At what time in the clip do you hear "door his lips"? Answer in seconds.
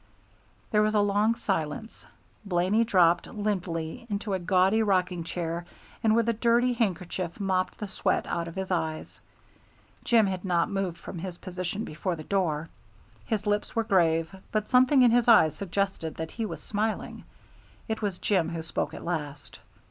12.23-13.75